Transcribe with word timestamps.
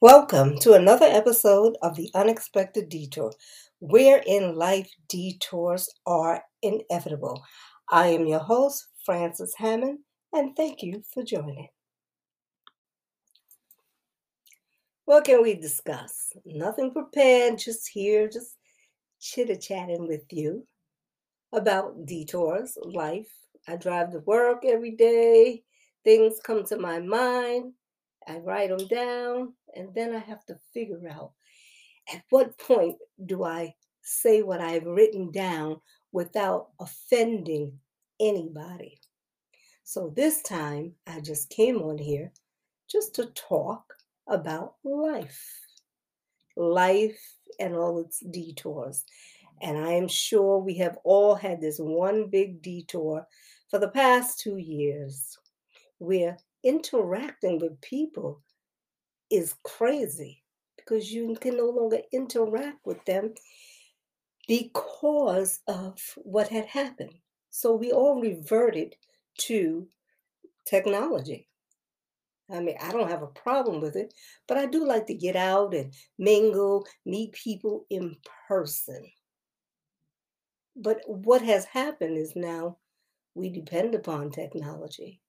Welcome 0.00 0.58
to 0.60 0.72
another 0.72 1.04
episode 1.04 1.76
of 1.82 1.96
The 1.96 2.10
Unexpected 2.14 2.88
Detour, 2.88 3.32
where 3.80 4.22
in 4.26 4.54
life 4.54 4.88
detours 5.08 5.88
are 6.06 6.44
inevitable. 6.62 7.42
I 7.90 8.06
am 8.08 8.26
your 8.26 8.38
host, 8.38 8.86
Frances 9.04 9.54
Hammond, 9.58 9.98
and 10.32 10.56
thank 10.56 10.82
you 10.82 11.02
for 11.12 11.22
joining. 11.22 11.68
What 15.04 15.24
can 15.24 15.42
we 15.42 15.54
discuss? 15.54 16.32
Nothing 16.46 16.92
prepared, 16.92 17.58
just 17.58 17.88
here, 17.92 18.28
just 18.28 18.56
chitter 19.20 19.56
chatting 19.56 20.08
with 20.08 20.24
you 20.30 20.66
about 21.56 22.04
detours, 22.06 22.76
life. 22.84 23.32
I 23.66 23.76
drive 23.76 24.12
to 24.12 24.20
work 24.20 24.64
every 24.64 24.92
day, 24.92 25.64
things 26.04 26.38
come 26.44 26.64
to 26.66 26.78
my 26.78 27.00
mind, 27.00 27.72
I 28.28 28.38
write 28.38 28.70
them 28.70 28.86
down, 28.86 29.54
and 29.74 29.92
then 29.94 30.14
I 30.14 30.18
have 30.18 30.44
to 30.46 30.58
figure 30.72 31.08
out 31.10 31.32
at 32.12 32.22
what 32.30 32.58
point 32.58 32.96
do 33.24 33.42
I 33.42 33.74
say 34.02 34.42
what 34.42 34.60
I've 34.60 34.84
written 34.84 35.32
down 35.32 35.80
without 36.12 36.68
offending 36.78 37.72
anybody. 38.20 39.00
So 39.82 40.12
this 40.14 40.42
time 40.42 40.92
I 41.06 41.20
just 41.20 41.50
came 41.50 41.82
on 41.82 41.98
here 41.98 42.32
just 42.88 43.14
to 43.16 43.26
talk 43.26 43.94
about 44.28 44.74
life, 44.84 45.42
life 46.56 47.34
and 47.58 47.74
all 47.74 47.98
its 48.00 48.20
detours. 48.20 49.04
And 49.62 49.78
I 49.78 49.92
am 49.92 50.08
sure 50.08 50.58
we 50.58 50.74
have 50.78 50.98
all 51.04 51.34
had 51.34 51.60
this 51.60 51.78
one 51.78 52.28
big 52.28 52.62
detour 52.62 53.26
for 53.70 53.78
the 53.78 53.88
past 53.88 54.40
two 54.40 54.58
years 54.58 55.38
where 55.98 56.36
interacting 56.62 57.58
with 57.58 57.80
people 57.80 58.42
is 59.30 59.54
crazy 59.64 60.42
because 60.76 61.10
you 61.12 61.36
can 61.40 61.56
no 61.56 61.70
longer 61.70 61.98
interact 62.12 62.78
with 62.84 63.02
them 63.06 63.34
because 64.46 65.60
of 65.66 65.98
what 66.16 66.48
had 66.48 66.66
happened. 66.66 67.14
So 67.50 67.74
we 67.74 67.92
all 67.92 68.20
reverted 68.20 68.94
to 69.38 69.88
technology. 70.66 71.48
I 72.50 72.60
mean, 72.60 72.76
I 72.80 72.92
don't 72.92 73.10
have 73.10 73.22
a 73.22 73.28
problem 73.28 73.80
with 73.80 73.96
it, 73.96 74.14
but 74.46 74.56
I 74.56 74.66
do 74.66 74.86
like 74.86 75.06
to 75.06 75.14
get 75.14 75.34
out 75.34 75.74
and 75.74 75.92
mingle, 76.18 76.86
meet 77.04 77.32
people 77.32 77.86
in 77.90 78.16
person. 78.46 79.04
But 80.76 81.00
what 81.06 81.42
has 81.42 81.64
happened 81.64 82.18
is 82.18 82.36
now 82.36 82.76
we 83.34 83.50
depend 83.50 83.94
upon 83.94 84.30
technology 84.30 85.20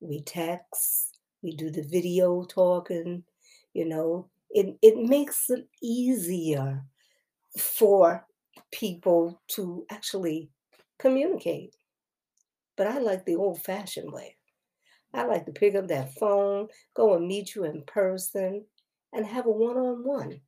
we 0.00 0.20
text, 0.22 1.18
we 1.42 1.56
do 1.56 1.70
the 1.70 1.82
video 1.82 2.44
talking, 2.44 3.24
you 3.72 3.86
know, 3.86 4.28
it, 4.50 4.76
it 4.82 4.96
makes 4.96 5.50
it 5.50 5.66
easier 5.82 6.84
for 7.58 8.26
people 8.72 9.40
to 9.48 9.84
actually 9.90 10.50
communicate. 10.98 11.76
But 12.76 12.86
I 12.88 12.98
like 12.98 13.24
the 13.24 13.36
old 13.36 13.62
fashioned 13.62 14.12
way. 14.12 14.36
I 15.12 15.24
like 15.24 15.46
to 15.46 15.52
pick 15.52 15.74
up 15.74 15.88
that 15.88 16.14
phone, 16.14 16.68
go 16.94 17.14
and 17.14 17.26
meet 17.26 17.54
you 17.54 17.64
in 17.64 17.82
person, 17.86 18.64
and 19.12 19.24
have 19.24 19.46
a 19.46 19.50
one 19.50 19.76
on 19.76 20.04
one. 20.04 20.40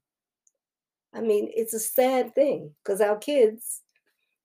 I 1.15 1.21
mean, 1.21 1.51
it's 1.55 1.73
a 1.73 1.81
sad 1.81 2.35
thing 2.35 2.75
because 2.83 3.01
our 3.01 3.17
kids, 3.17 3.83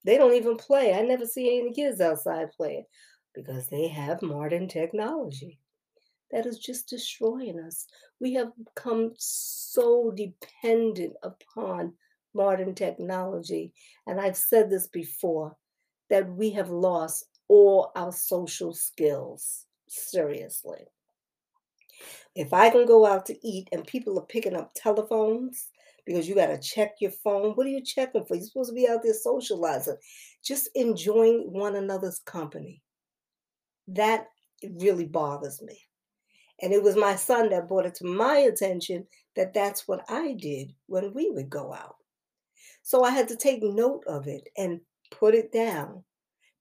they 0.03 0.17
don't 0.17 0.33
even 0.33 0.57
play. 0.57 0.93
I 0.93 1.01
never 1.01 1.25
see 1.25 1.59
any 1.59 1.73
kids 1.73 2.01
outside 2.01 2.51
playing 2.51 2.85
because 3.33 3.67
they 3.67 3.87
have 3.87 4.21
modern 4.21 4.67
technology 4.67 5.59
that 6.31 6.45
is 6.45 6.57
just 6.57 6.89
destroying 6.89 7.59
us. 7.59 7.87
We 8.19 8.33
have 8.33 8.51
become 8.57 9.13
so 9.17 10.11
dependent 10.11 11.13
upon 11.23 11.93
modern 12.33 12.73
technology. 12.73 13.73
And 14.07 14.19
I've 14.19 14.37
said 14.37 14.69
this 14.69 14.87
before 14.87 15.55
that 16.09 16.29
we 16.29 16.51
have 16.51 16.69
lost 16.69 17.25
all 17.47 17.91
our 17.95 18.11
social 18.11 18.73
skills. 18.73 19.65
Seriously. 19.87 20.85
If 22.33 22.53
I 22.53 22.69
can 22.69 22.85
go 22.85 23.05
out 23.05 23.25
to 23.25 23.47
eat 23.47 23.67
and 23.71 23.85
people 23.85 24.17
are 24.17 24.25
picking 24.25 24.55
up 24.55 24.71
telephones 24.73 25.67
because 26.05 26.27
you 26.27 26.35
got 26.35 26.47
to 26.47 26.59
check 26.59 26.95
your 26.99 27.11
phone, 27.23 27.51
what 27.53 27.65
are 27.65 27.69
you 27.69 27.83
checking 27.83 28.25
for? 28.25 28.35
You're 28.35 28.45
supposed 28.45 28.69
to 28.69 28.75
be 28.75 28.87
out 28.87 29.03
there 29.03 29.13
socializing, 29.13 29.97
just 30.43 30.69
enjoying 30.75 31.51
one 31.51 31.75
another's 31.75 32.19
company 32.19 32.81
that 33.87 34.27
really 34.79 35.05
bothers 35.05 35.61
me. 35.61 35.79
And 36.61 36.73
it 36.73 36.83
was 36.83 36.95
my 36.95 37.15
son 37.15 37.49
that 37.49 37.67
brought 37.67 37.85
it 37.85 37.95
to 37.95 38.05
my 38.05 38.37
attention 38.37 39.07
that 39.35 39.53
that's 39.53 39.87
what 39.87 40.03
I 40.09 40.33
did 40.33 40.73
when 40.87 41.13
we 41.13 41.31
would 41.31 41.49
go 41.49 41.73
out. 41.73 41.95
So 42.83 43.03
I 43.03 43.11
had 43.11 43.27
to 43.29 43.35
take 43.35 43.63
note 43.63 44.03
of 44.07 44.27
it 44.27 44.47
and 44.57 44.79
put 45.09 45.33
it 45.33 45.51
down 45.51 46.03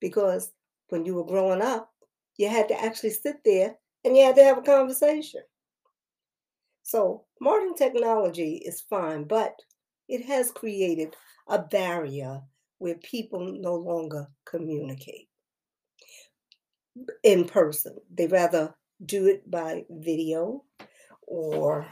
because 0.01 0.53
when 0.89 1.05
you 1.05 1.15
were 1.15 1.25
growing 1.25 1.63
up, 1.63 1.91
you 2.37 2.49
had 2.49 2.69
to 2.69 2.83
actually 2.83 3.11
sit 3.11 3.37
there 3.45 3.77
and 4.05 4.17
you 4.17 4.25
had 4.25 4.37
to 4.37 4.45
have 4.45 4.59
a 4.59 4.63
conversation. 4.63 5.43
So 6.91 7.23
modern 7.41 7.77
technology 7.77 8.61
is 8.67 8.81
fine, 8.81 9.23
but 9.23 9.55
it 10.09 10.25
has 10.27 10.51
created 10.51 11.15
a 11.47 11.57
barrier 11.57 12.41
where 12.79 12.97
people 12.97 13.57
no 13.61 13.77
longer 13.77 14.27
communicate 14.45 15.29
in 17.23 17.45
person. 17.45 17.97
They 18.13 18.27
rather 18.27 18.75
do 19.07 19.29
it 19.29 19.49
by 19.49 19.85
video 19.89 20.65
or 21.29 21.87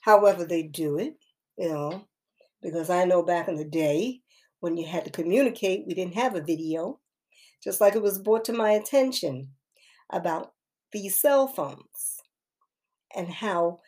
however 0.00 0.44
they 0.44 0.64
do 0.64 0.98
it, 0.98 1.14
you 1.56 1.68
know, 1.68 2.08
because 2.62 2.90
I 2.90 3.04
know 3.04 3.22
back 3.22 3.46
in 3.46 3.54
the 3.54 3.64
day 3.64 4.22
when 4.58 4.76
you 4.76 4.88
had 4.88 5.04
to 5.04 5.12
communicate, 5.12 5.84
we 5.86 5.94
didn't 5.94 6.16
have 6.16 6.34
a 6.34 6.42
video, 6.42 6.98
just 7.62 7.80
like 7.80 7.94
it 7.94 8.02
was 8.02 8.18
brought 8.18 8.44
to 8.46 8.52
my 8.52 8.72
attention 8.72 9.50
about 10.10 10.54
these 10.90 11.20
cell 11.20 11.46
phones 11.46 12.22
and 13.14 13.28
how, 13.28 13.78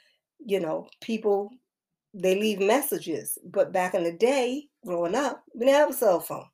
you 0.45 0.61
know, 0.61 0.89
people 1.01 1.51
they 2.13 2.39
leave 2.39 2.61
messages. 2.61 3.39
But 3.45 3.73
back 3.73 3.95
in 3.95 4.05
the 4.05 4.13
day, 4.13 4.69
growing 4.85 5.17
up, 5.17 5.43
we 5.55 5.67
didn't 5.67 5.81
have 5.81 5.91
a 5.91 5.95
cell 5.95 6.21
phone. 6.21 6.47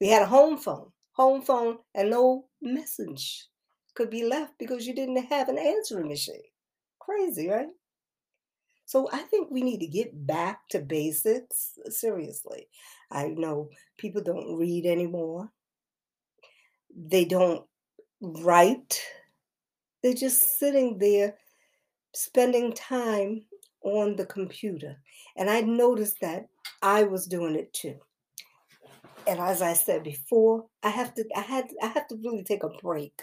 We 0.00 0.08
had 0.08 0.22
a 0.22 0.26
home 0.26 0.58
phone 0.58 0.92
home 1.20 1.42
phone, 1.42 1.76
and 1.94 2.08
no 2.08 2.46
message 2.62 3.46
could 3.94 4.08
be 4.08 4.24
left 4.24 4.54
because 4.58 4.86
you 4.86 4.94
didn't 4.94 5.22
have 5.26 5.50
an 5.50 5.58
answering 5.58 6.08
machine. 6.08 6.40
Crazy, 6.98 7.46
right? 7.48 7.68
So 8.86 9.08
I 9.12 9.18
think 9.18 9.50
we 9.50 9.62
need 9.62 9.80
to 9.80 9.86
get 9.86 10.26
back 10.26 10.60
to 10.70 10.78
basics. 10.78 11.78
Seriously. 11.90 12.68
I 13.10 13.28
know 13.28 13.68
people 13.98 14.22
don't 14.22 14.56
read 14.56 14.86
anymore. 14.86 15.50
They 16.96 17.26
don't 17.26 17.66
write. 18.22 19.02
They're 20.02 20.14
just 20.14 20.58
sitting 20.58 20.98
there 20.98 21.34
spending 22.14 22.72
time 22.72 23.42
on 23.82 24.16
the 24.16 24.26
computer. 24.26 24.96
And 25.36 25.48
I 25.48 25.60
noticed 25.60 26.20
that 26.20 26.46
I 26.82 27.04
was 27.04 27.26
doing 27.26 27.54
it 27.54 27.72
too 27.72 27.98
and 29.26 29.38
as 29.38 29.62
I 29.62 29.74
said 29.74 30.02
before, 30.02 30.66
I 30.82 30.90
have 30.90 31.14
to 31.14 31.24
I 31.36 31.40
had 31.40 31.66
I 31.82 31.86
have 31.86 32.08
to 32.08 32.16
really 32.16 32.42
take 32.42 32.62
a 32.62 32.68
break. 32.68 33.22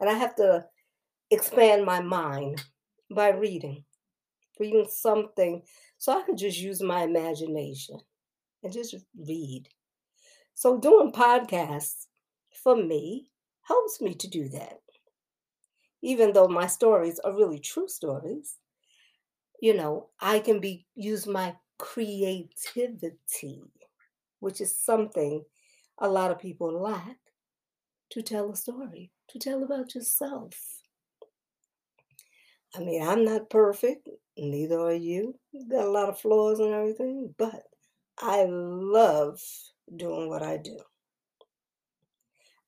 And 0.00 0.08
I 0.08 0.14
have 0.14 0.34
to 0.36 0.64
expand 1.30 1.84
my 1.84 2.00
mind 2.00 2.64
by 3.14 3.30
reading. 3.30 3.84
Reading 4.58 4.86
something 4.90 5.62
so 5.98 6.18
I 6.18 6.22
can 6.22 6.36
just 6.36 6.58
use 6.58 6.82
my 6.82 7.02
imagination 7.02 7.98
and 8.62 8.72
just 8.72 8.94
read. 9.16 9.68
So 10.54 10.78
doing 10.78 11.12
podcasts 11.12 12.06
for 12.52 12.74
me 12.74 13.28
helps 13.62 14.00
me 14.00 14.14
to 14.14 14.28
do 14.28 14.48
that. 14.48 14.78
Even 16.02 16.32
though 16.32 16.48
my 16.48 16.66
stories 16.66 17.18
are 17.20 17.34
really 17.34 17.58
true 17.58 17.88
stories, 17.88 18.58
you 19.60 19.74
know, 19.74 20.10
I 20.20 20.40
can 20.40 20.60
be 20.60 20.86
use 20.94 21.26
my 21.26 21.56
creativity 21.78 23.62
which 24.40 24.60
is 24.60 24.76
something 24.76 25.44
a 25.98 26.08
lot 26.08 26.30
of 26.30 26.38
people 26.38 26.72
lack, 26.80 27.18
to 28.10 28.22
tell 28.22 28.50
a 28.50 28.56
story, 28.56 29.12
to 29.28 29.38
tell 29.38 29.62
about 29.62 29.94
yourself. 29.94 30.82
I 32.74 32.80
mean, 32.80 33.02
I'm 33.02 33.24
not 33.24 33.50
perfect, 33.50 34.08
neither 34.36 34.78
are 34.78 34.92
you. 34.94 35.38
Got 35.70 35.86
a 35.86 35.90
lot 35.90 36.08
of 36.08 36.20
flaws 36.20 36.60
and 36.60 36.72
everything, 36.72 37.34
but 37.36 37.64
I 38.18 38.44
love 38.44 39.42
doing 39.94 40.28
what 40.28 40.42
I 40.42 40.58
do. 40.58 40.78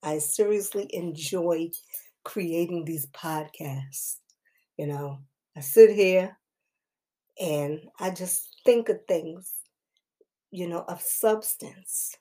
I 0.03 0.19
seriously 0.19 0.89
enjoy 0.95 1.71
creating 2.25 2.85
these 2.85 3.07
podcasts. 3.09 4.19
You 4.77 4.87
know, 4.89 5.21
I 5.57 5.61
sit 5.61 5.91
here 5.95 6.39
and 7.41 7.81
I 8.01 8.11
just 8.11 8.61
think 8.65 8.89
of 8.89 8.99
things 9.09 9.55
you 10.53 10.69
know, 10.69 10.85
of 10.89 11.01
substance. 11.03 12.17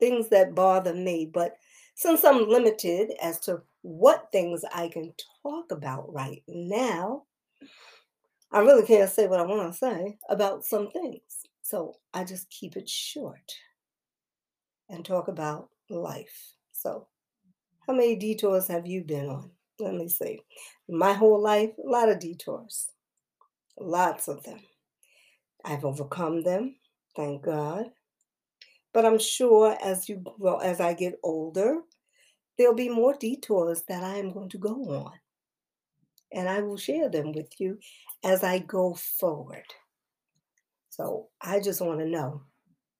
things 0.00 0.28
that 0.30 0.54
bother 0.54 0.94
me. 0.94 1.30
But 1.32 1.56
since 1.94 2.24
I'm 2.24 2.48
limited 2.48 3.12
as 3.22 3.40
to 3.40 3.62
what 3.82 4.28
things 4.32 4.64
I 4.74 4.88
can 4.88 5.12
talk 5.42 5.72
about 5.72 6.12
right 6.12 6.42
now, 6.48 7.24
I 8.52 8.60
really 8.60 8.86
can't 8.86 9.10
say 9.10 9.26
what 9.28 9.40
I 9.40 9.44
want 9.44 9.72
to 9.72 9.78
say 9.78 10.18
about 10.30 10.64
some 10.64 10.90
things. 10.90 11.22
So 11.62 11.94
I 12.14 12.24
just 12.24 12.50
keep 12.50 12.76
it 12.76 12.88
short 12.88 13.52
and 14.88 15.04
talk 15.04 15.28
about 15.28 15.70
life. 15.90 16.54
So, 16.72 17.08
how 17.88 17.94
many 17.94 18.16
detours 18.16 18.68
have 18.68 18.86
you 18.86 19.02
been 19.02 19.30
on? 19.30 19.50
Let 19.80 19.94
me 19.94 20.08
see. 20.08 20.42
My 20.90 21.14
whole 21.14 21.40
life, 21.40 21.70
a 21.82 21.88
lot 21.88 22.10
of 22.10 22.18
detours, 22.18 22.90
lots 23.80 24.28
of 24.28 24.42
them. 24.44 24.60
I've 25.64 25.86
overcome 25.86 26.42
them, 26.42 26.76
thank 27.16 27.44
God. 27.44 27.86
But 28.92 29.06
I'm 29.06 29.18
sure 29.18 29.76
as 29.82 30.06
you 30.06 30.22
grow, 30.38 30.58
as 30.58 30.80
I 30.80 30.92
get 30.92 31.18
older, 31.22 31.78
there'll 32.58 32.74
be 32.74 32.90
more 32.90 33.14
detours 33.18 33.82
that 33.88 34.04
I 34.04 34.16
am 34.16 34.32
going 34.32 34.50
to 34.50 34.58
go 34.58 34.74
on. 34.90 35.12
And 36.30 36.46
I 36.46 36.60
will 36.60 36.76
share 36.76 37.08
them 37.08 37.32
with 37.32 37.58
you 37.58 37.78
as 38.22 38.44
I 38.44 38.58
go 38.58 38.94
forward. 38.94 39.64
So 40.90 41.28
I 41.40 41.60
just 41.60 41.80
want 41.80 42.00
to 42.00 42.06
know 42.06 42.42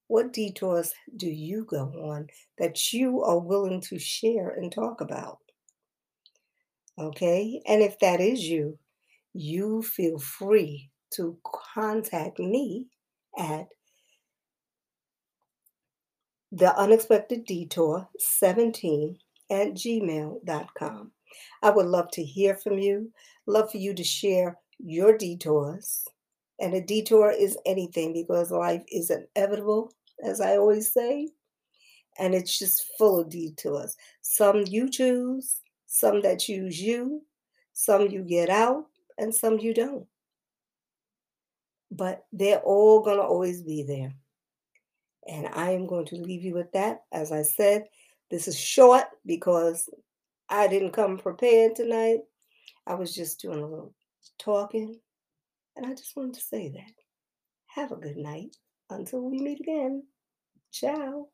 what 0.09 0.33
detours 0.33 0.93
do 1.17 1.29
you 1.29 1.65
go 1.65 1.93
on 2.11 2.29
that 2.59 2.93
you 2.93 3.23
are 3.23 3.39
willing 3.39 3.81
to 3.83 3.99
share 3.99 4.51
and 4.51 4.73
talk 4.73 5.01
about? 5.01 5.39
Okay. 6.99 7.63
And 7.67 7.83
if 7.83 7.99
that 8.01 8.21
is 8.21 8.43
you, 8.43 8.79
you 9.33 9.83
feel 9.83 10.19
free 10.19 10.91
to 11.15 11.39
contact 11.75 12.39
me 12.39 12.87
at 13.39 13.69
the 16.51 16.75
unexpected 16.77 17.45
detour 17.45 18.09
17 18.19 19.19
at 19.51 19.69
gmail.com. 19.75 21.13
I 21.63 21.71
would 21.71 21.87
love 21.87 22.11
to 22.13 22.25
hear 22.25 22.57
from 22.57 22.79
you, 22.79 23.13
love 23.47 23.71
for 23.71 23.77
you 23.77 23.95
to 23.95 24.05
share 24.05 24.59
your 24.79 25.17
detours. 25.17 26.05
And 26.61 26.75
a 26.75 26.81
detour 26.81 27.31
is 27.31 27.57
anything 27.67 28.13
because 28.13 28.51
life 28.51 28.85
is 28.91 29.11
inevitable, 29.11 29.93
as 30.25 30.41
I 30.41 30.57
always 30.57 30.93
say, 30.93 31.29
and 32.19 32.35
it's 32.35 32.59
just 32.59 32.85
full 32.99 33.21
of 33.21 33.31
detours. 33.31 33.97
Some 34.23 34.65
you 34.67 34.91
choose, 34.91 35.61
some 35.87 36.21
that 36.23 36.41
choose 36.41 36.81
you, 36.81 37.23
some 37.73 38.09
you 38.09 38.23
get 38.23 38.51
out, 38.51 38.87
and 39.19 39.33
some 39.35 39.59
you 39.59 39.73
don't. 39.73 40.07
But 41.91 42.25
they're 42.33 42.59
all 42.61 43.03
going 43.03 43.19
to 43.19 43.23
always 43.23 43.63
be 43.63 43.85
there. 43.85 44.13
And 45.29 45.47
I 45.55 45.71
am 45.71 45.87
going 45.87 46.07
to 46.07 46.17
leave 46.17 46.43
you 46.43 46.55
with 46.55 46.73
that. 46.73 47.03
As 47.13 47.31
I 47.33 47.43
said, 47.43 47.85
this 48.31 48.49
is 48.49 48.59
short 48.59 49.05
because 49.25 49.89
I 50.49 50.67
didn't 50.67 50.93
come 50.93 51.19
prepared 51.19 51.77
tonight. 51.77 52.21
I 52.87 52.95
was 52.95 53.15
just 53.15 53.41
doing 53.41 53.61
a 53.61 53.67
little 53.67 53.95
talking. 54.39 54.99
And 55.79 55.87
I 55.87 55.95
just 55.95 56.17
wanted 56.17 56.35
to 56.35 56.41
say 56.41 56.71
that. 56.71 56.93
Have 57.69 57.93
a 57.93 57.97
good 57.97 58.17
night 58.17 58.57
until 58.91 59.31
we 59.31 59.39
meet 59.39 59.61
again. 59.61 60.03
Ciao. 60.73 61.29